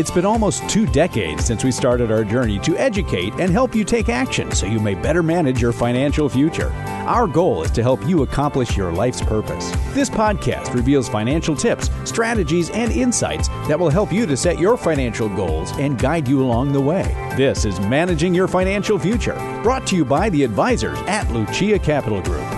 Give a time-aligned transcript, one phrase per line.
[0.00, 3.84] It's been almost two decades since we started our journey to educate and help you
[3.84, 6.70] take action so you may better manage your financial future.
[7.06, 9.70] Our goal is to help you accomplish your life's purpose.
[9.88, 14.78] This podcast reveals financial tips, strategies, and insights that will help you to set your
[14.78, 17.02] financial goals and guide you along the way.
[17.36, 22.22] This is Managing Your Financial Future, brought to you by the advisors at Lucia Capital
[22.22, 22.49] Group.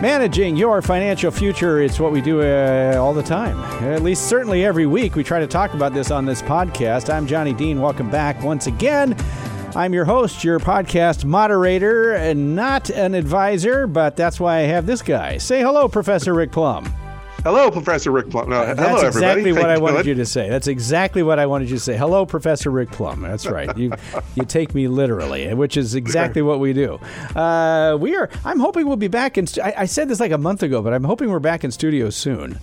[0.00, 3.58] Managing your financial future is what we do uh, all the time.
[3.84, 7.12] At least, certainly every week, we try to talk about this on this podcast.
[7.12, 7.82] I'm Johnny Dean.
[7.82, 9.14] Welcome back once again.
[9.76, 14.86] I'm your host, your podcast moderator, and not an advisor, but that's why I have
[14.86, 15.36] this guy.
[15.36, 16.90] Say hello, Professor Rick Plum.
[17.42, 18.50] Hello, Professor Rick Plum.
[18.50, 19.62] No, That's hello, exactly everybody.
[19.62, 20.50] what I wanted you to say.
[20.50, 21.96] That's exactly what I wanted you to say.
[21.96, 23.22] Hello, Professor Rick Plum.
[23.22, 23.74] That's right.
[23.78, 23.92] You
[24.34, 27.00] you take me literally, which is exactly what we do.
[27.34, 28.28] Uh, we are.
[28.44, 29.46] I'm hoping we'll be back in.
[29.46, 31.70] stu- I, I said this like a month ago, but I'm hoping we're back in
[31.70, 32.58] studio soon.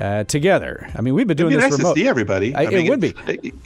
[0.00, 0.88] Uh, together.
[0.96, 1.94] I mean, we've been doing It'd be this nice remote.
[1.94, 2.54] to see everybody.
[2.54, 3.14] I- it would be.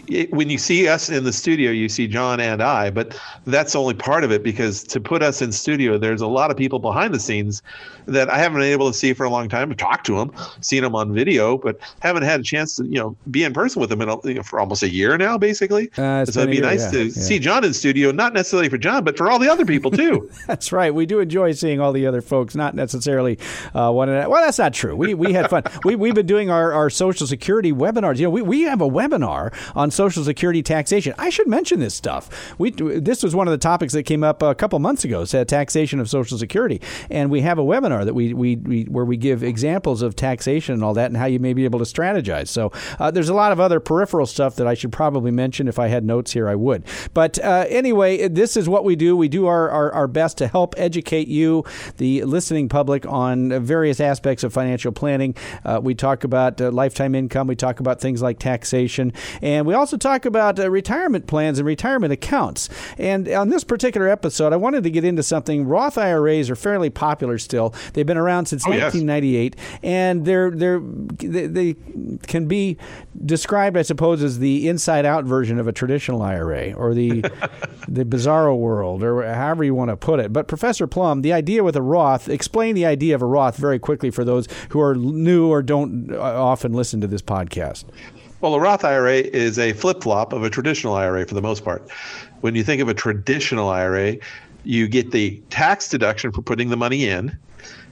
[0.08, 3.76] it- when you see us in the studio, you see John and I, but that's
[3.76, 6.78] only part of it because to put us in studio, there's a lot of people
[6.80, 7.62] behind the scenes
[8.06, 9.70] that I haven't been able to see for a long time.
[9.70, 12.98] To talk to them, seen them on video, but haven't had a chance to you
[12.98, 15.38] know be in person with them in a, you know, for almost a year now,
[15.38, 15.90] basically.
[15.96, 17.12] Uh, so it'd be year, nice yeah, to yeah.
[17.12, 20.28] see John in studio, not necessarily for John, but for all the other people too.
[20.46, 20.92] That's right.
[20.94, 23.38] We do enjoy seeing all the other folks, not necessarily
[23.74, 24.08] uh, one.
[24.08, 24.96] Well, that's not true.
[24.96, 25.62] We we had fun.
[25.84, 28.18] we we've been doing our, our Social Security webinars.
[28.18, 31.14] You know, we, we have a webinar on Social Security taxation.
[31.18, 32.54] I should mention this stuff.
[32.58, 35.24] We this was one of the topics that came up a couple months ago.
[35.24, 36.80] Said taxation of Social Security,
[37.10, 40.74] and we have a webinar that we, we, we where we give examples of taxation
[40.74, 42.48] and all that, and how you may be able to strategize.
[42.48, 45.68] So uh, there's a lot of other peripheral stuff that I should probably mention.
[45.68, 46.84] If I had notes here, I would.
[47.12, 49.16] But uh, anyway, this is what we do.
[49.16, 51.64] We do our, our, our best to help educate you,
[51.96, 55.34] the listening public, on various aspects of financial planning.
[55.64, 57.48] Uh, we talk about uh, lifetime income.
[57.48, 59.12] We talk about things like taxation.
[59.42, 62.68] And we also talk about uh, retirement plans and retirement accounts.
[62.98, 65.66] And on this particular episode, I wanted to get into something.
[65.66, 67.74] Roth IRAs are fairly popular still.
[67.94, 68.94] They've been around since Oh, yes.
[68.94, 71.74] 1998, and they're they're they, they
[72.26, 72.76] can be
[73.24, 77.20] described, I suppose, as the inside-out version of a traditional IRA or the
[77.88, 80.32] the bizarro world, or however you want to put it.
[80.32, 83.78] But Professor Plum, the idea with a Roth, explain the idea of a Roth very
[83.78, 87.84] quickly for those who are new or don't uh, often listen to this podcast.
[88.40, 91.64] Well, a Roth IRA is a flip flop of a traditional IRA for the most
[91.64, 91.90] part.
[92.40, 94.16] When you think of a traditional IRA,
[94.64, 97.36] you get the tax deduction for putting the money in,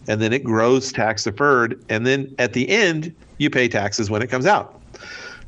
[0.09, 1.83] and then it grows tax deferred.
[1.89, 4.81] And then at the end, you pay taxes when it comes out.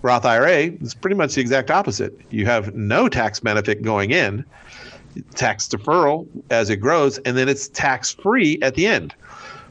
[0.02, 2.18] Roth IRA is pretty much the exact opposite.
[2.30, 4.44] You have no tax benefit going in,
[5.34, 9.14] tax deferral as it grows, and then it's tax free at the end.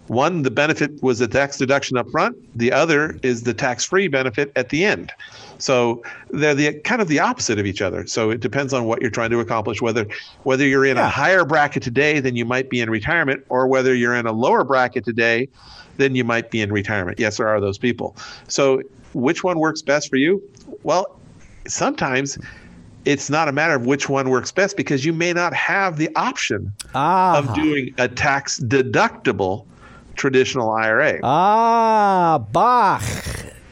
[0.07, 2.35] One, the benefit was the tax deduction up front.
[2.57, 5.11] The other is the tax-free benefit at the end.
[5.59, 8.05] So they're the kind of the opposite of each other.
[8.05, 10.05] So it depends on what you're trying to accomplish, whether
[10.43, 11.05] whether you're in Yeah.
[11.05, 14.33] a higher bracket today than you might be in retirement, or whether you're in a
[14.33, 15.47] lower bracket today
[15.97, 17.17] than you might be in retirement.
[17.19, 18.17] Yes, there are those people.
[18.49, 18.81] So
[19.13, 20.41] which one works best for you?
[20.83, 21.17] Well,
[21.65, 22.37] sometimes
[23.05, 26.09] it's not a matter of which one works best because you may not have the
[26.15, 29.65] option Ah, of doing a tax deductible
[30.15, 31.19] traditional IRA.
[31.23, 33.03] Ah, Bach.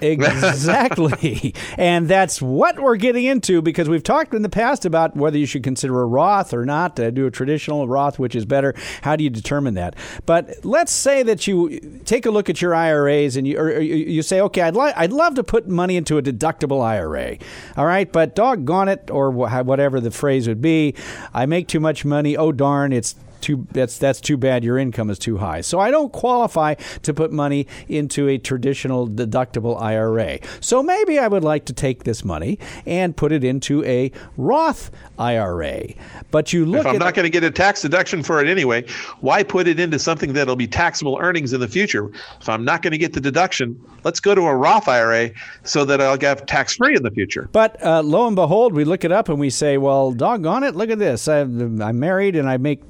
[0.02, 1.54] Exactly.
[1.78, 5.46] and that's what we're getting into because we've talked in the past about whether you
[5.46, 8.74] should consider a Roth or not, to do a traditional Roth, which is better.
[9.04, 9.96] How do you determine that?
[10.26, 13.96] But let's say that you take a look at your IRAs and you, or you
[14.12, 17.38] you say, okay, I'd, li- I'd love to put money into a deductible IRA.
[17.78, 20.96] All right, but doggone it, or wh- whatever the phrase would be,
[21.34, 22.36] I make too much money.
[22.36, 25.62] Oh, darn, it's too that's that's too bad your income is too high.
[25.62, 30.40] So I don't qualify to put money into a traditional deductible IRA.
[30.60, 34.92] So maybe I would like to take this money and put it into a Roth
[35.18, 35.84] IRA.
[36.32, 38.86] But you look if I'm not going to get a tax deduction for it anyway,
[39.20, 42.12] why put it into something that'll be taxable earnings in the future?
[42.40, 45.32] If I'm not going to get the deduction, let's go to a Roth IRA
[45.64, 47.50] so that I'll get tax free in the future.
[47.52, 50.76] But uh, lo and behold, we look it up and we say, "Well, doggone it!
[50.76, 51.28] Look at this.
[51.28, 52.82] I, I'm married and I make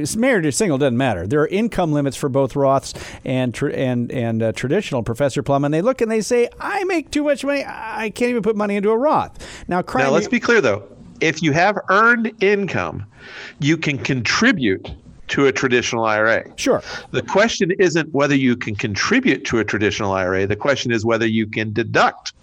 [0.00, 1.26] it's married or single doesn't matter.
[1.26, 2.94] There are income limits for both Roths
[3.24, 6.84] and tr- and and uh, traditional." Professor Plum, and they look and they say, "I
[6.84, 7.64] make too much money.
[7.66, 10.82] I can't even put money into a Roth." Now, Now, let's be clear though.
[11.20, 13.06] If you have earned income,
[13.60, 14.90] you can contribute
[15.28, 16.44] to a traditional IRA.
[16.56, 16.82] sure.
[17.10, 20.46] The question isn't whether you can contribute to a traditional IRA.
[20.46, 22.34] The question is whether you can deduct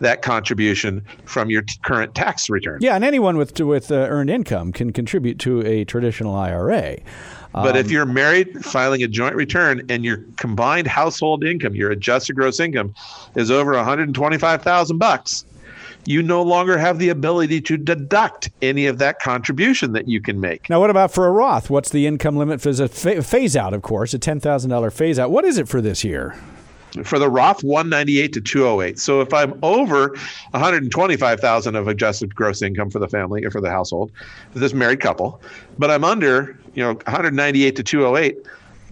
[0.00, 2.78] that contribution from your t- current tax return.
[2.80, 6.98] Yeah, and anyone with with uh, earned income can contribute to a traditional IRA.
[7.52, 11.92] But Um, if you're married filing a joint return and your combined household income, your
[11.92, 12.92] adjusted gross income
[13.36, 15.44] is over 125,000 bucks,
[16.06, 20.40] you no longer have the ability to deduct any of that contribution that you can
[20.40, 20.68] make.
[20.68, 21.70] Now, what about for a Roth?
[21.70, 22.88] What's the income limit for a
[23.22, 25.30] phase out, of course, a $10,000 phase out?
[25.30, 26.36] What is it for this year?
[27.02, 28.98] For the Roth, 198 to 208.
[29.00, 30.10] So if I'm over
[30.52, 34.12] 125,000 of adjusted gross income for the family or for the household,
[34.54, 35.42] this married couple,
[35.76, 38.36] but I'm under, you know, 198 to 208,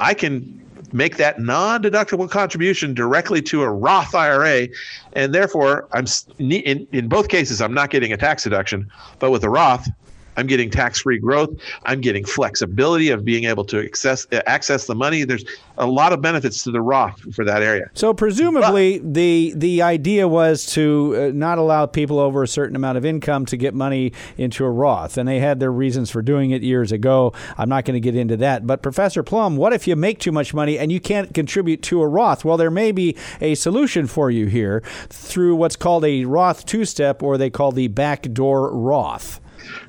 [0.00, 0.60] I can
[0.92, 4.68] make that non-deductible contribution directly to a Roth IRA,
[5.14, 6.06] and therefore I'm
[6.38, 9.88] in in both cases I'm not getting a tax deduction, but with the Roth
[10.36, 11.50] I'm getting tax-free growth.
[11.84, 15.24] I'm getting flexibility of being able to access access the money.
[15.24, 15.44] There's
[15.78, 17.90] a lot of benefits to the Roth for that area.
[17.94, 22.76] So presumably but, the the idea was to uh, not allow people over a certain
[22.76, 26.22] amount of income to get money into a Roth, and they had their reasons for
[26.22, 27.32] doing it years ago.
[27.58, 28.66] I'm not going to get into that.
[28.66, 32.02] But Professor Plum, what if you make too much money and you can't contribute to
[32.02, 32.44] a Roth?
[32.44, 37.22] Well, there may be a solution for you here through what's called a Roth two-step,
[37.22, 39.40] or they call the backdoor Roth.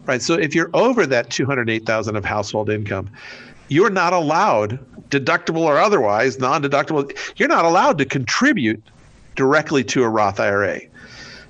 [0.05, 0.21] Right.
[0.21, 3.09] So if you're over that 208,000 of household income,
[3.69, 4.79] you're not allowed,
[5.09, 8.81] deductible or otherwise, non-deductible, you're not allowed to contribute
[9.35, 10.81] directly to a Roth IRA.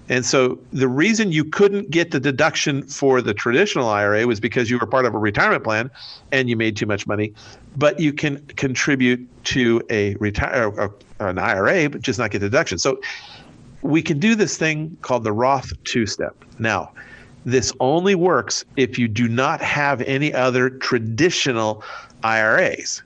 [0.09, 4.69] And so the reason you couldn't get the deduction for the traditional IRA was because
[4.69, 5.89] you were part of a retirement plan
[6.31, 7.33] and you made too much money.
[7.77, 12.77] But you can contribute to a retire an IRA, but just not get the deduction.
[12.77, 12.99] So
[13.81, 16.35] we can do this thing called the Roth two step.
[16.59, 16.91] Now,
[17.45, 21.83] this only works if you do not have any other traditional
[22.23, 23.03] IRAs.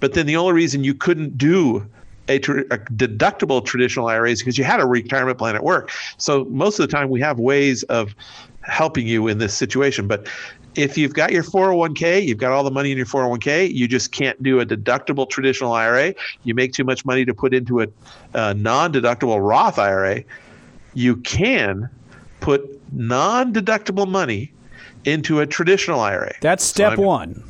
[0.00, 1.86] But then the only reason you couldn't do
[2.28, 5.90] a, a, deductible traditional IRA is because you had a retirement plan at work.
[6.18, 8.14] So most of the time we have ways of
[8.62, 10.08] helping you in this situation.
[10.08, 10.26] But
[10.74, 14.12] if you've got your 401k, you've got all the money in your 401k, you just
[14.12, 16.14] can't do a deductible traditional IRA.
[16.42, 17.86] You make too much money to put into a,
[18.34, 20.24] a non deductible Roth IRA.
[20.94, 21.88] You can
[22.46, 24.52] put non-deductible money
[25.04, 26.32] into a traditional IRA.
[26.40, 27.42] That's step so one.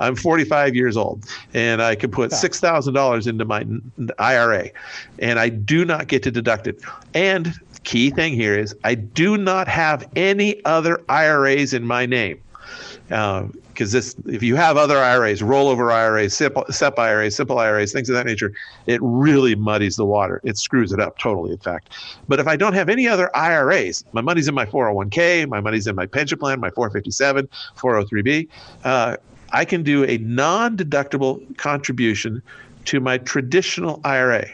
[0.00, 3.64] I'm 45 years old, and I can put six thousand dollars into my
[4.18, 4.70] IRA,
[5.20, 6.82] and I do not get to deduct it.
[7.14, 7.54] And
[7.84, 12.40] key thing here is I do not have any other IRAs in my name.
[13.14, 17.92] Uh, because this if you have other IRAs, rollover IRAs, SEP, SEP IRAs, simple IRAs,
[17.92, 18.52] things of that nature,
[18.86, 20.40] it really muddies the water.
[20.42, 21.90] It screws it up totally, in fact.
[22.26, 25.86] But if I don't have any other IRAs, my money's in my 401k, my money's
[25.86, 28.48] in my pension plan, my 457, 403b,
[28.82, 29.16] uh,
[29.52, 32.42] I can do a non-deductible contribution
[32.86, 34.46] to my traditional IRA.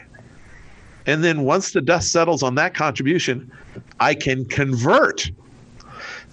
[1.07, 3.51] And then once the dust settles on that contribution,
[3.99, 5.31] I can convert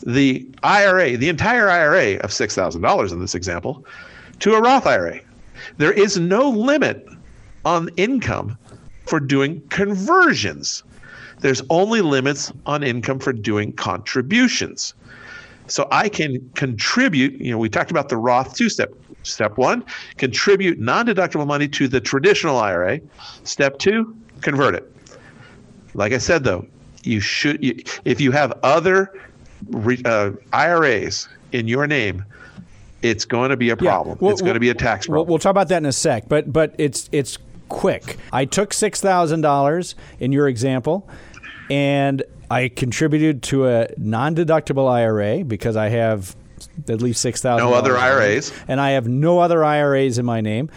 [0.06, 3.85] the IRA, the entire IRA of $6,000 in this example,
[4.41, 5.21] to a Roth IRA.
[5.77, 7.06] There is no limit
[7.65, 8.56] on income
[9.06, 10.83] for doing conversions.
[11.41, 14.95] There's only limits on income for doing contributions.
[15.67, 18.93] So I can contribute, you know, we talked about the Roth two step.
[19.25, 19.85] Step one,
[20.17, 23.00] contribute non deductible money to the traditional IRA.
[23.45, 24.91] Step two, convert it.
[25.95, 26.65] Like I said, though,
[27.03, 29.12] you should, you, if you have other
[30.05, 32.25] uh, IRAs in your name,
[33.02, 34.19] it's going to be a problem.
[34.19, 34.25] Yeah.
[34.25, 35.26] Well, it's going to be a tax problem.
[35.26, 37.38] We'll, we'll talk about that in a sec, but but it's it's
[37.69, 38.19] quick.
[38.32, 41.08] I took six thousand dollars in your example,
[41.70, 46.35] and I contributed to a non-deductible IRA because I have
[46.88, 47.68] at least six thousand.
[47.68, 50.71] No other IRAs, and I have no other IRAs in my name,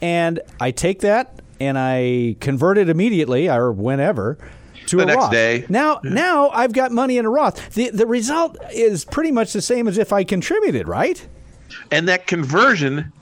[0.00, 4.38] and I take that and I convert it immediately or whenever
[4.86, 5.30] to the a next Roth.
[5.32, 5.66] day.
[5.68, 6.10] Now, yeah.
[6.10, 7.74] now I've got money in a Roth.
[7.74, 11.26] The the result is pretty much the same as if I contributed, right?
[11.90, 13.12] And that conversion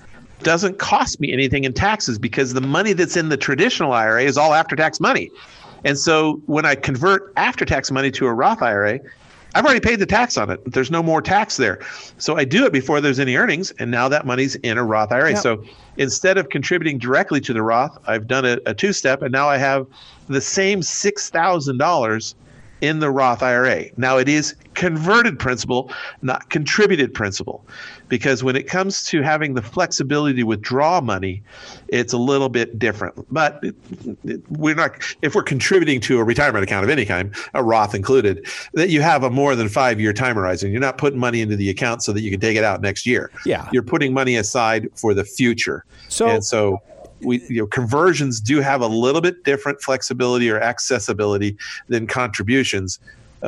[0.42, 4.36] doesn't cost me anything in taxes because the money that's in the traditional IRA is
[4.36, 5.30] all after tax money.
[5.84, 9.00] And so when I convert after tax money to a Roth IRA,
[9.54, 10.60] I've already paid the tax on it.
[10.72, 11.80] There's no more tax there.
[12.18, 15.12] So I do it before there's any earnings, and now that money's in a Roth
[15.12, 15.30] IRA.
[15.30, 15.38] Yep.
[15.42, 15.64] So
[15.96, 19.48] instead of contributing directly to the Roth, I've done a, a two step, and now
[19.48, 19.86] I have
[20.28, 22.34] the same $6,000
[22.84, 23.86] in the Roth IRA.
[23.96, 27.64] Now, it is converted principal, not contributed principal,
[28.08, 31.42] because when it comes to having the flexibility to withdraw money,
[31.88, 33.14] it's a little bit different.
[33.32, 33.64] But
[34.50, 38.46] we're not, if we're contributing to a retirement account of any kind, a Roth included,
[38.74, 40.70] that you have a more than five year time horizon.
[40.70, 43.06] You're not putting money into the account so that you can take it out next
[43.06, 43.30] year.
[43.46, 43.68] Yeah.
[43.72, 45.86] You're putting money aside for the future.
[46.08, 46.82] So, and so
[47.20, 51.56] we you know conversions do have a little bit different flexibility or accessibility
[51.88, 52.98] than contributions.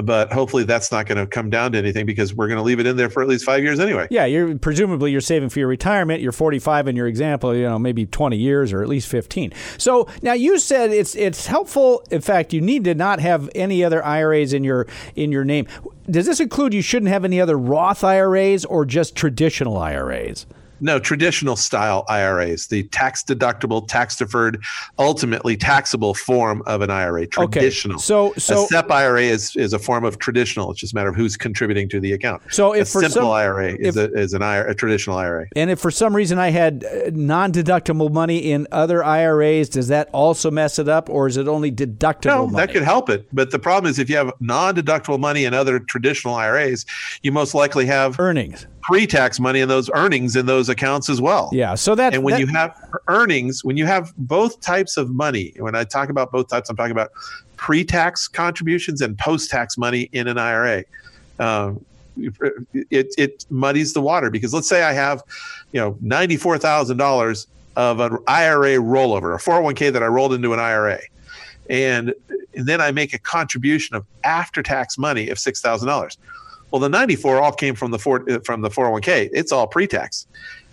[0.03, 2.79] but hopefully that's not going to come down to anything because we're going to leave
[2.79, 4.07] it in there for at least five years anyway.
[4.11, 6.21] Yeah, you're presumably you're saving for your retirement.
[6.21, 9.53] You're 45 in your example, you know, maybe 20 years or at least 15.
[9.79, 12.05] So now you said it's it's helpful.
[12.11, 15.67] In fact, you need to not have any other IRAs in your in your name.
[16.11, 20.47] Does this include you shouldn't have any other Roth IRAs or just traditional IRAs?
[20.81, 24.63] No, traditional style IRAs, the tax deductible, tax deferred,
[24.99, 27.27] ultimately taxable form of an IRA.
[27.27, 27.97] Traditional.
[27.97, 28.03] Okay.
[28.03, 30.71] So, so a SEP IRA is, is a form of traditional.
[30.71, 32.43] It's just a matter of who's contributing to the account.
[32.51, 35.17] So, if a for simple some, IRA is, if, a, is an IRA, a traditional
[35.17, 35.47] IRA.
[35.57, 40.09] And if for some reason I had uh, non-deductible money in other IRAs, does that
[40.13, 42.27] also mess it up, or is it only deductible?
[42.27, 42.67] No, money?
[42.67, 43.27] that could help it.
[43.33, 46.85] But the problem is, if you have non-deductible money in other traditional IRAs,
[47.23, 51.51] you most likely have earnings pre-tax money in those earnings in those accounts as well.
[51.53, 51.75] Yeah.
[51.75, 55.53] So that and when that, you have earnings, when you have both types of money,
[55.59, 57.11] when I talk about both types, I'm talking about
[57.57, 60.85] pre-tax contributions and post-tax money in an IRA.
[61.41, 61.85] Um,
[62.73, 65.21] it, it muddies the water because let's say I have,
[65.73, 70.53] you know, ninety-four thousand dollars of an IRA rollover, a 401k that I rolled into
[70.53, 71.01] an IRA,
[71.69, 72.15] and,
[72.55, 76.17] and then I make a contribution of after-tax money of six thousand dollars
[76.71, 79.31] well, the 94 all came from the four, uh, from the 401k.
[79.33, 80.27] It's all pre-tax.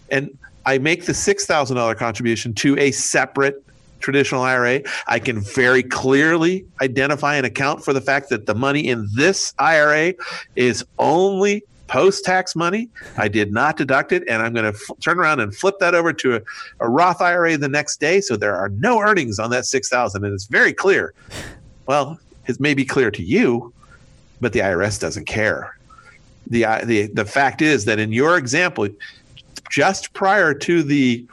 [0.10, 3.64] And I make the $6,000 contribution to a separate
[4.00, 4.82] traditional IRA.
[5.08, 9.54] I can very clearly identify and account for the fact that the money in this
[9.60, 10.14] IRA
[10.56, 12.90] is only post-tax money.
[13.18, 15.94] I did not deduct it, and I'm going to f- turn around and flip that
[15.94, 16.42] over to a,
[16.80, 18.20] a, Roth IRA the next day.
[18.20, 21.14] So there are no earnings on that six thousand, and it's very clear.
[21.86, 23.74] Well, it may be clear to you,
[24.42, 25.78] but the IRS doesn't care
[26.48, 28.88] the uh, the the fact is that in your example,
[29.70, 31.26] just prior to the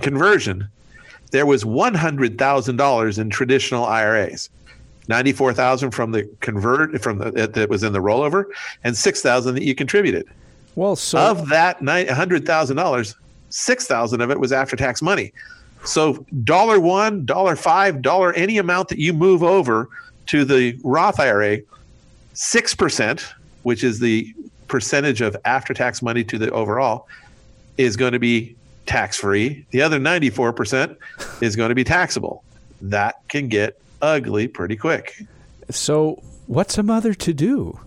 [0.00, 0.68] conversion,
[1.30, 4.50] there was one hundred thousand dollars in traditional IRAs.
[5.08, 8.46] 94,000 from the convert from the that was in the rollover
[8.84, 10.26] and 6,000 that you contributed.
[10.76, 13.14] Well, so of that $100,000,
[13.50, 15.32] 6,000 of it was after tax money.
[15.84, 19.88] So dollar 1, dollar 5, dollar any amount that you move over
[20.26, 21.60] to the Roth IRA,
[22.34, 23.32] 6%
[23.64, 24.32] which is the
[24.68, 27.06] percentage of after tax money to the overall,
[27.76, 28.54] is going to be
[28.86, 29.66] tax free.
[29.70, 30.96] The other 94%
[31.40, 32.44] is going to be taxable.
[32.80, 35.22] That can get ugly pretty quick.
[35.70, 37.78] So, what's a mother to do?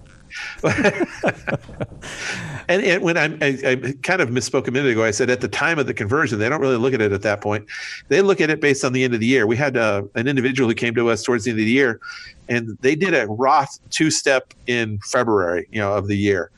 [0.64, 5.42] and, and, when I'm, I, I, kind of misspoke a minute ago, I said at
[5.42, 7.66] the time of the conversion, they don't really look at it at that point.
[8.10, 9.48] They look at it based on the end of the year.
[9.48, 12.00] We had uh, an individual who came to us towards the end of the year,
[12.50, 16.51] and they did a Roth two step in February, you know, of the year.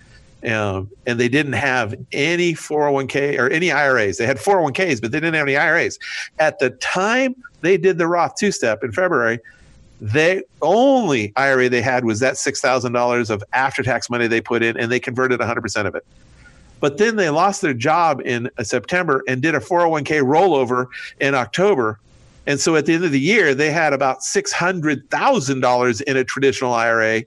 [0.46, 4.18] Um, and they didn't have any 401k or any IRAs.
[4.18, 6.00] They had 401ks, but they didn't have any IRAs.
[6.40, 9.40] At the time they did the Roth two step in February,
[10.02, 14.40] they only IRA they had was that six thousand dollars of after tax money they
[14.40, 16.06] put in, and they converted 100 percent of it.
[16.80, 20.88] But then they lost their job in uh, September and did a 401k rollover
[21.20, 22.00] in October.
[22.50, 26.74] And so at the end of the year, they had about $600,000 in a traditional
[26.74, 27.24] IRA.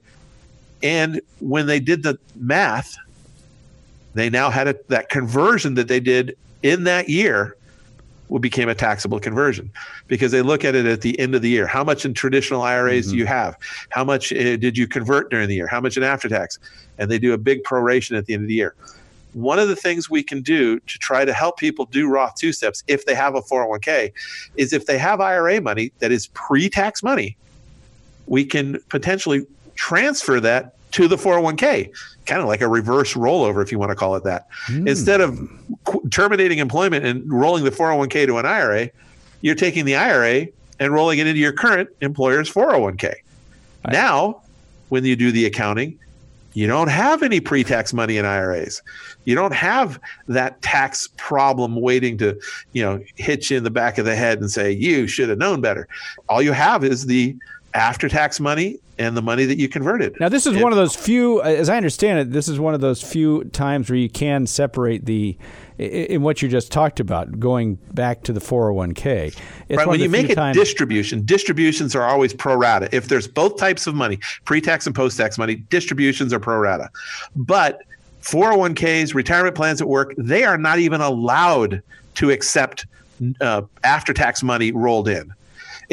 [0.83, 2.97] And when they did the math,
[4.15, 7.55] they now had a, that conversion that they did in that year
[8.41, 9.71] became a taxable conversion
[10.09, 11.67] because they look at it at the end of the year.
[11.67, 13.11] How much in traditional IRAs mm-hmm.
[13.13, 13.57] do you have?
[13.91, 15.67] How much uh, did you convert during the year?
[15.67, 16.59] How much in after tax?
[16.97, 18.75] And they do a big proration at the end of the year.
[19.33, 22.53] One of the things we can do to try to help people do Roth two
[22.53, 24.11] steps if they have a 401k
[24.55, 27.35] is if they have IRA money that is pre tax money,
[28.27, 31.91] we can potentially transfer that to the 401k,
[32.27, 34.47] kind of like a reverse rollover, if you want to call it that.
[34.67, 34.87] Mm.
[34.87, 35.39] Instead of
[35.85, 38.89] qu- terminating employment and rolling the 401k to an IRA,
[39.41, 40.47] you're taking the IRA
[40.79, 43.03] and rolling it into your current employer's 401k.
[43.03, 43.21] Right.
[43.91, 44.41] Now,
[44.89, 45.97] when you do the accounting,
[46.53, 48.81] you don't have any pre-tax money in IRAs.
[49.25, 52.39] You don't have that tax problem waiting to,
[52.73, 55.39] you know, hit you in the back of the head and say you should have
[55.39, 55.87] known better.
[56.29, 57.35] All you have is the
[57.73, 60.19] after tax money and the money that you converted.
[60.19, 62.81] Now, this is one of those few, as I understand it, this is one of
[62.81, 65.37] those few times where you can separate the,
[65.77, 69.35] in what you just talked about, going back to the 401k.
[69.69, 72.87] It's right, when you make a times- distribution, distributions are always pro rata.
[72.91, 76.57] If there's both types of money, pre tax and post tax money, distributions are pro
[76.57, 76.89] rata.
[77.35, 77.81] But
[78.21, 81.81] 401ks, retirement plans at work, they are not even allowed
[82.15, 82.85] to accept
[83.41, 85.33] uh, after tax money rolled in.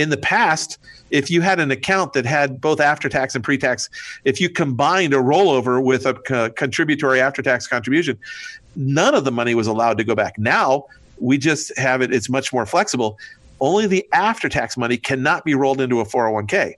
[0.00, 0.78] In the past,
[1.10, 3.90] if you had an account that had both after tax and pre tax,
[4.24, 8.18] if you combined a rollover with a co- contributory after tax contribution,
[8.76, 10.38] none of the money was allowed to go back.
[10.38, 10.86] Now
[11.18, 13.18] we just have it, it's much more flexible.
[13.60, 16.76] Only the after tax money cannot be rolled into a 401k.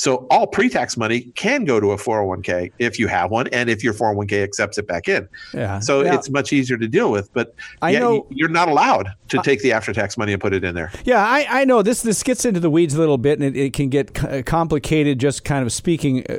[0.00, 3.84] So all pre-tax money can go to a 401k if you have one, and if
[3.84, 5.28] your 401k accepts it back in.
[5.52, 5.78] Yeah.
[5.78, 7.30] So now, it's much easier to deal with.
[7.34, 10.54] But I yeah, know you're not allowed to uh, take the after-tax money and put
[10.54, 10.90] it in there.
[11.04, 12.00] Yeah, I, I know this.
[12.00, 14.14] This gets into the weeds a little bit, and it, it can get
[14.46, 15.20] complicated.
[15.20, 16.32] Just kind of speaking uh,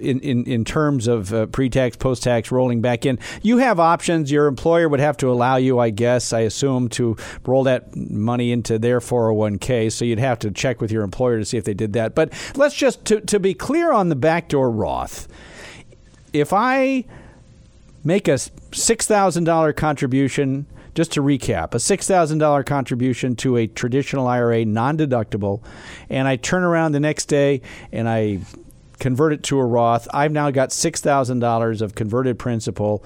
[0.00, 3.18] in in in terms of uh, pre-tax, post-tax, rolling back in.
[3.42, 4.32] You have options.
[4.32, 8.52] Your employer would have to allow you, I guess, I assume, to roll that money
[8.52, 9.92] into their 401k.
[9.92, 12.14] So you'd have to check with your employer to see if they did that.
[12.14, 15.28] But let's just to to be clear on the backdoor Roth.
[16.32, 17.04] If I
[18.04, 18.38] make a
[18.72, 24.98] six thousand dollar contribution just to recap, a $6,000 contribution to a traditional IRA, non
[24.98, 25.62] deductible,
[26.10, 28.40] and I turn around the next day and I
[28.98, 33.04] convert it to a Roth, I've now got $6,000 of converted principal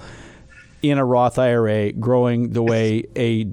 [0.81, 3.47] in a Roth IRA growing the way a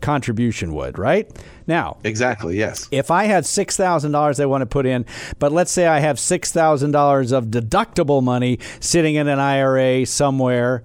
[0.00, 1.30] contribution would, right?
[1.66, 2.88] Now, exactly, yes.
[2.90, 5.06] If I had $6,000 I want to put in,
[5.38, 10.82] but let's say I have $6,000 of deductible money sitting in an IRA somewhere,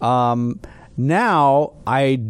[0.00, 0.60] um,
[0.96, 2.20] now I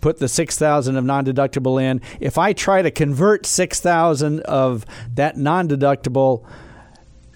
[0.00, 2.00] put the 6000 of non-deductible in.
[2.20, 6.46] If I try to convert 6000 of that non-deductible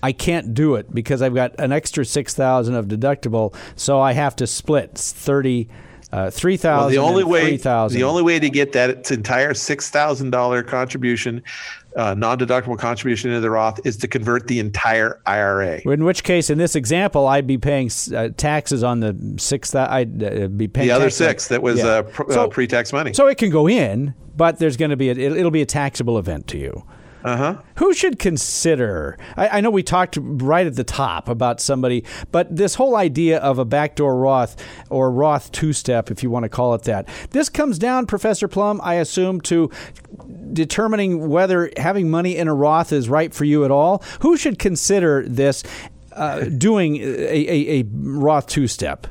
[0.03, 4.37] I can't do it because I've got an extra 6000 of deductible, so I have
[4.37, 5.69] to split 30
[6.13, 6.95] uh, three thousand.
[6.95, 10.63] Well, the only way 3, the only way to get that entire six thousand dollar
[10.63, 11.43] contribution,
[11.97, 15.81] uh, non deductible contribution into the Roth, is to convert the entire IRA.
[15.87, 19.91] In which case, in this example, I'd be paying uh, taxes on the six that
[19.91, 21.87] I'd uh, be paying the other six that was yeah.
[21.87, 23.15] Uh, pr- uh, so, pre-tax money.
[23.15, 26.19] So it can go in, but there's going to be a, it'll be a taxable
[26.19, 26.85] event to you.
[27.25, 27.57] Uh-huh.
[27.77, 29.17] Who should consider?
[29.37, 33.39] I, I, know we talked right at the top about somebody, but this whole idea
[33.39, 34.57] of a backdoor Roth
[34.91, 38.49] or Roth two step, if you want to call it that, this comes down, Professor
[38.49, 39.71] Plum, I assume, to
[40.53, 44.03] determining whether having money in a Roth is right for you at all.
[44.21, 45.63] Who should consider this
[46.13, 49.07] uh, doing a, a, a Roth two step?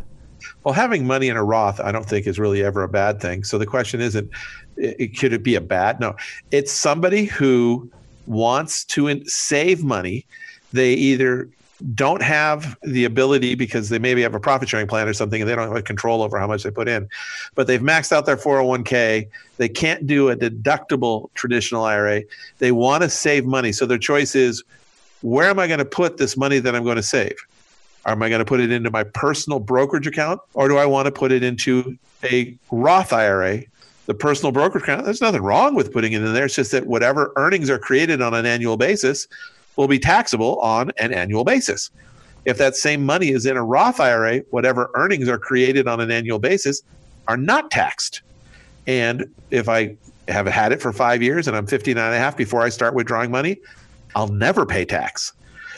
[0.63, 3.43] Well, having money in a Roth, I don't think is really ever a bad thing.
[3.43, 4.29] So the question isn't,
[4.77, 5.99] it, could it be a bad?
[5.99, 6.15] No,
[6.51, 7.91] it's somebody who
[8.31, 10.25] wants to in- save money,
[10.73, 11.49] they either
[11.95, 15.49] don't have the ability because they maybe have a profit sharing plan or something and
[15.49, 17.09] they don't have control over how much they put in
[17.55, 19.27] but they've maxed out their 401k
[19.57, 22.21] they can't do a deductible traditional ira
[22.59, 23.71] they want to save money.
[23.71, 24.63] So their choice is
[25.21, 27.35] where am i going to put this money that i'm going to save?
[28.05, 31.07] Am i going to put it into my personal brokerage account or do i want
[31.07, 33.63] to put it into a roth ira
[34.05, 36.45] the personal broker account, there's nothing wrong with putting it in there.
[36.45, 39.27] It's just that whatever earnings are created on an annual basis
[39.75, 41.89] will be taxable on an annual basis.
[42.45, 46.09] If that same money is in a Roth IRA, whatever earnings are created on an
[46.11, 46.81] annual basis
[47.27, 48.21] are not taxed.
[48.87, 49.95] And if I
[50.27, 52.95] have had it for five years and I'm 59 and a half before I start
[52.95, 53.57] withdrawing money,
[54.15, 55.33] I'll never pay tax.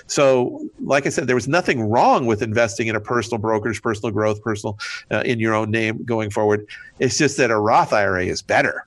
[0.07, 4.11] So, like I said, there was nothing wrong with investing in a personal brokerage, personal
[4.11, 4.77] growth, personal
[5.11, 6.67] uh, in your own name going forward.
[6.99, 8.85] It's just that a Roth IRA is better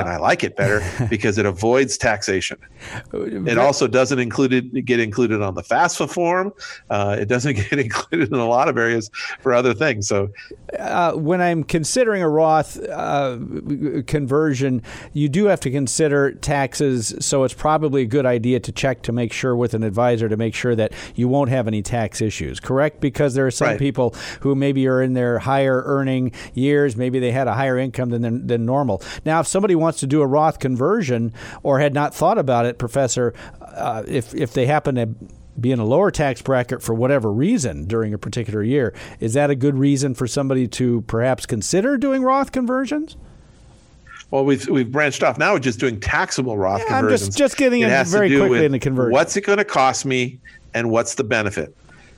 [0.00, 2.58] and I like it better because it avoids taxation.
[3.12, 6.52] It also doesn't include it, get included on the FAFSA form.
[6.90, 10.08] Uh, it doesn't get included in a lot of areas for other things.
[10.08, 10.28] So,
[10.78, 13.38] uh, when I'm considering a Roth uh,
[14.06, 14.82] conversion,
[15.12, 17.14] you do have to consider taxes.
[17.20, 20.36] So it's probably a good idea to check to make sure with an advisor to
[20.36, 22.60] make sure that you won't have any tax issues.
[22.60, 23.00] Correct?
[23.00, 23.78] Because there are some right.
[23.78, 26.96] people who maybe are in their higher earning years.
[26.96, 29.02] Maybe they had a higher income than than normal.
[29.24, 32.78] Now, if somebody wants to do a Roth conversion or had not thought about it,
[32.78, 35.08] Professor, uh, if if they happen to
[35.58, 39.50] be in a lower tax bracket for whatever reason during a particular year, is that
[39.50, 43.16] a good reason for somebody to perhaps consider doing Roth conversions?
[44.30, 45.38] Well, we've we've branched off.
[45.38, 47.22] Now we're just doing taxable Roth yeah, conversions.
[47.22, 49.12] I'm just just getting it in very quickly into conversion.
[49.12, 50.38] What's it going to cost me,
[50.74, 51.74] and what's the benefit?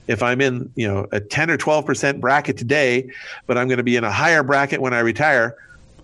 [0.06, 3.10] If I'm in you know a 10 or 12 percent bracket today,
[3.46, 5.54] but I'm going to be in a higher bracket when I retire,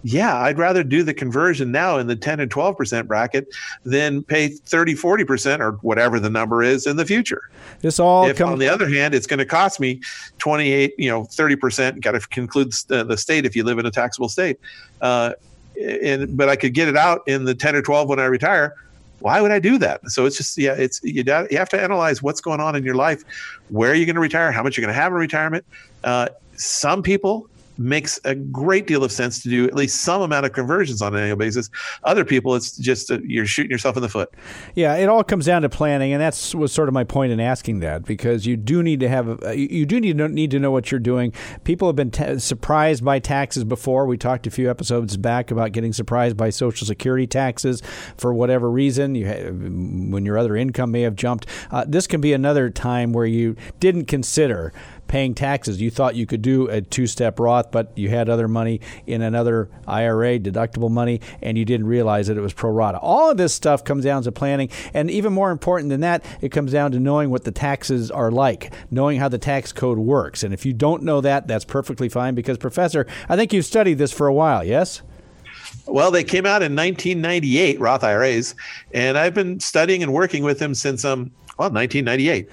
[0.04, 3.48] yeah, I'd rather do the conversion now in the 10 and 12% bracket
[3.84, 7.48] than pay 30, 40% or whatever the number is in the future.
[7.80, 10.02] This all if on the other hand, it's going to cost me
[10.38, 14.28] 28, you know, 30%, got to conclude the state if you live in a taxable
[14.28, 14.60] state.
[15.00, 15.32] Uh,
[15.82, 18.74] and, but I could get it out in the 10 or 12 when I retire.
[19.20, 20.10] Why would I do that?
[20.10, 22.94] So it's just, yeah, it's, you, you have to analyze what's going on in your
[22.94, 23.24] life.
[23.70, 24.52] Where are you going to retire?
[24.52, 25.64] How much you're going to have in retirement?
[26.04, 30.46] Uh, some people makes a great deal of sense to do at least some amount
[30.46, 31.70] of conversions on an annual basis.
[32.04, 34.32] Other people, it's just you're shooting yourself in the foot.
[34.74, 37.40] Yeah, it all comes down to planning, and that's was sort of my point in
[37.40, 40.70] asking that because you do need to have you do need to need to know
[40.70, 41.32] what you're doing.
[41.64, 44.06] People have been t- surprised by taxes before.
[44.06, 47.82] We talked a few episodes back about getting surprised by Social Security taxes
[48.16, 49.14] for whatever reason.
[49.14, 51.46] You when your other income may have jumped.
[51.70, 54.72] Uh, this can be another time where you didn't consider
[55.14, 55.80] paying taxes.
[55.80, 59.22] You thought you could do a two step Roth, but you had other money in
[59.22, 62.98] another IRA, deductible money, and you didn't realize that it was pro rata.
[62.98, 64.70] All of this stuff comes down to planning.
[64.92, 68.32] And even more important than that, it comes down to knowing what the taxes are
[68.32, 70.42] like, knowing how the tax code works.
[70.42, 73.98] And if you don't know that, that's perfectly fine because, Professor, I think you've studied
[73.98, 75.02] this for a while, yes?
[75.86, 78.56] Well, they came out in 1998, Roth IRAs,
[78.92, 82.48] and I've been studying and working with them since um, well, 1998.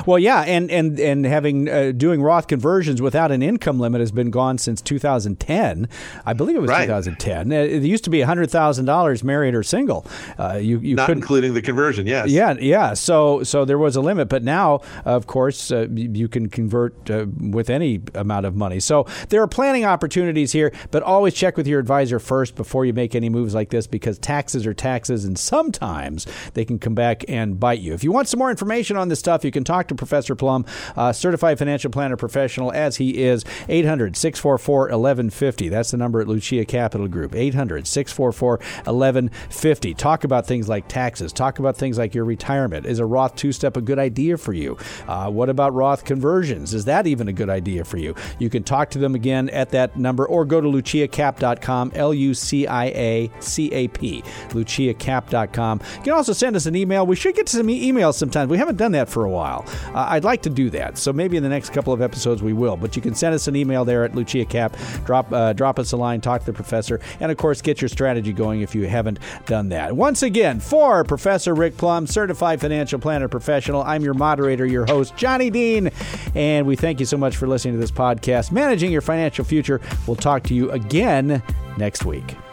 [0.06, 4.12] well, yeah, and and and having uh, doing Roth conversions without an income limit has
[4.12, 5.88] been gone since 2010.
[6.26, 6.84] I believe it was right.
[6.84, 7.52] 2010.
[7.52, 10.06] Uh, it used to be hundred thousand dollars, married or single.
[10.38, 12.06] Uh, you you not including the conversion.
[12.06, 12.28] Yes.
[12.28, 12.92] Yeah, yeah.
[12.92, 17.24] So so there was a limit, but now, of course, uh, you can convert uh,
[17.40, 18.78] with any amount of money.
[18.78, 22.92] So there are planning opportunities here, but always check with your advisor first before you
[22.92, 27.24] make any moves like this because taxes are taxes, and sometimes they can come back
[27.26, 27.94] and bite you.
[27.94, 30.66] If you want some more information on this stuff, you can talk to Professor Plum,
[30.96, 33.44] uh, certified financial planner professional as he is.
[33.68, 35.68] 800 644 1150.
[35.68, 37.36] That's the number at Lucia Capital Group.
[37.36, 39.94] 800 644 1150.
[39.94, 41.32] Talk about things like taxes.
[41.32, 42.86] Talk about things like your retirement.
[42.86, 44.76] Is a Roth two step a good idea for you?
[45.06, 46.74] Uh, what about Roth conversions?
[46.74, 48.16] Is that even a good idea for you?
[48.40, 52.34] You can talk to them again at that number or go to luciacap.com, L U
[52.34, 55.80] C I A C A P, luciacap.com.
[55.98, 57.06] You can also send us an email.
[57.06, 58.50] We should get some e- emails sometimes.
[58.50, 59.64] We haven't done that for a while.
[59.88, 60.96] Uh, I'd like to do that.
[60.96, 62.76] So maybe in the next couple of episodes we will.
[62.76, 64.76] But you can send us an email there at Lucia Cap.
[65.04, 67.88] Drop, uh, drop us a line, talk to the professor, and of course, get your
[67.88, 69.94] strategy going if you haven't done that.
[69.94, 75.16] Once again, for Professor Rick Plum, certified financial planner professional, I'm your moderator, your host,
[75.16, 75.90] Johnny Dean.
[76.34, 79.80] And we thank you so much for listening to this podcast, Managing Your Financial Future.
[80.06, 81.42] We'll talk to you again
[81.76, 82.43] next week.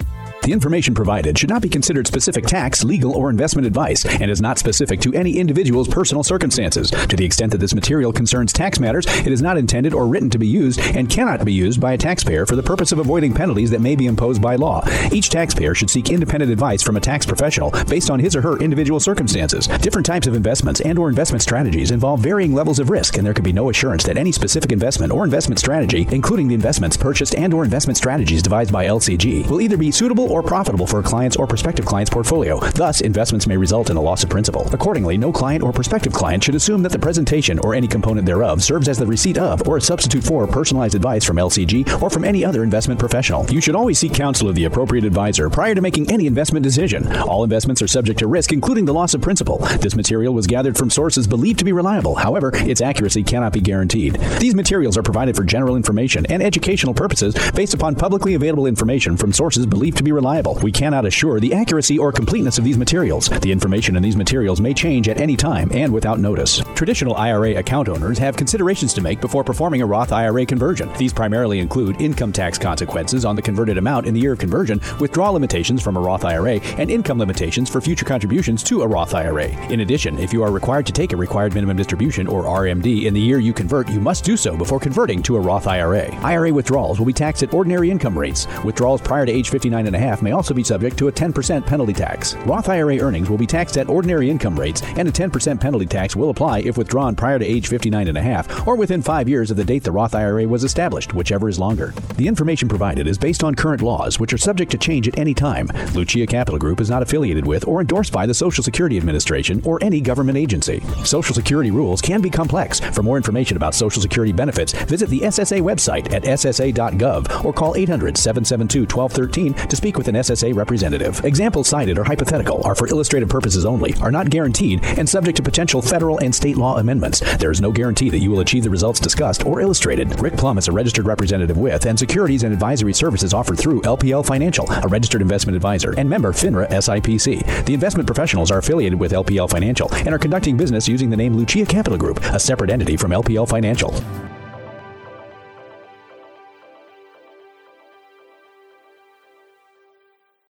[0.44, 4.42] The information provided should not be considered specific tax, legal, or investment advice and is
[4.42, 6.90] not specific to any individual's personal circumstances.
[6.90, 10.32] To the extent that this material concerns tax matters, it is not intended or written
[10.32, 13.36] to be used and cannot be used by a taxpayer for the purpose of avoiding
[13.36, 14.84] penalties that may be imposed by law.
[15.12, 18.58] Each taxpayer should seek independent advice from a tax professional based on his or her
[18.58, 19.68] individual circumstances.
[19.68, 23.36] Different types of investments and or investment strategies involve varying levels of risk and there
[23.36, 27.36] can be no assurance that any specific investment or investment strategy, including the investments purchased
[27.36, 31.04] and or investment strategies devised by LCG, will either be suitable or profitable for a
[31.04, 32.60] client's or prospective client's portfolio.
[32.72, 34.68] Thus, investments may result in a loss of principal.
[34.74, 38.64] Accordingly, no client or prospective client should assume that the presentation or any component thereof
[38.64, 42.24] serves as the receipt of or a substitute for personalized advice from LCG or from
[42.24, 43.46] any other investment professional.
[43.52, 47.12] You should always seek counsel of the appropriate advisor prior to making any investment decision.
[47.18, 49.58] All investments are subject to risk, including the loss of principal.
[49.82, 52.16] This material was gathered from sources believed to be reliable.
[52.16, 54.16] However, its accuracy cannot be guaranteed.
[54.40, 59.18] These materials are provided for general information and educational purposes based upon publicly available information
[59.18, 60.21] from sources believed to be reliable.
[60.62, 63.28] We cannot assure the accuracy or completeness of these materials.
[63.30, 66.62] The information in these materials may change at any time and without notice.
[66.76, 70.92] Traditional IRA account owners have considerations to make before performing a Roth IRA conversion.
[70.98, 74.80] These primarily include income tax consequences on the converted amount in the year of conversion,
[75.00, 79.16] withdrawal limitations from a Roth IRA, and income limitations for future contributions to a Roth
[79.16, 79.48] IRA.
[79.72, 83.14] In addition, if you are required to take a required minimum distribution or RMD in
[83.14, 86.14] the year you convert, you must do so before converting to a Roth IRA.
[86.18, 88.48] IRA withdrawals will be taxed at ordinary income rates.
[88.64, 91.66] Withdrawals prior to age 59 and a half may also be subject to a 10%
[91.66, 92.36] penalty tax.
[92.48, 96.16] Roth IRA earnings will be taxed at ordinary income rates, and a 10% penalty tax
[96.16, 99.52] will apply if withdrawn prior to age 59 and a half or within five years
[99.52, 101.94] of the date the Roth IRA was established, whichever is longer.
[102.16, 105.34] The information provided is based on current laws, which are subject to change at any
[105.34, 105.68] time.
[105.94, 109.78] Lucia Capital Group is not affiliated with or endorsed by the Social Security Administration or
[109.84, 110.82] any government agency.
[111.04, 112.80] Social Security rules can be complex.
[112.80, 117.76] For more information about Social Security benefits, visit the SSA website at ssa.gov or call
[117.76, 121.24] 800 772 1213 to speak with an SSA representative.
[121.24, 125.44] Examples cited are hypothetical, are for illustrative purposes only, are not guaranteed, and subject to
[125.44, 127.20] potential federal and state law amendments.
[127.38, 130.20] There is no guarantee that you will achieve the results discussed or illustrated.
[130.20, 134.26] Rick Plum is a registered representative with and securities and advisory services offered through LPL
[134.26, 137.66] Financial, a registered investment advisor, and member FINRA SIPC.
[137.66, 141.36] The investment professionals are affiliated with LPL Financial and are conducting business using the name
[141.36, 143.94] Lucia Capital Group, a separate entity from LPL Financial.